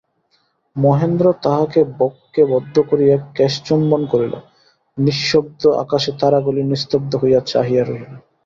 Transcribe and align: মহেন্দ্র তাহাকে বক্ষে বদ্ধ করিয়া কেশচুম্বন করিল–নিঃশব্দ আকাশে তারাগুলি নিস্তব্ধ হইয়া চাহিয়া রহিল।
মহেন্দ্র 0.75 1.25
তাহাকে 1.43 1.79
বক্ষে 1.99 2.41
বদ্ধ 2.45 2.75
করিয়া 2.89 3.15
কেশচুম্বন 3.35 4.01
করিল–নিঃশব্দ 4.11 5.61
আকাশে 5.83 6.11
তারাগুলি 6.19 6.61
নিস্তব্ধ 6.63 7.11
হইয়া 7.21 7.39
চাহিয়া 7.51 7.83
রহিল। 7.83 8.13